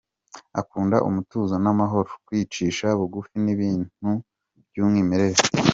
Akunda 0.61 0.97
umutuzo 1.07 1.55
n’amahoro, 1.63 2.09
kwicisha 2.25 2.85
bugufi 2.99 3.35
n’ibintu 3.43 4.11
by’umwimerere. 4.67 5.39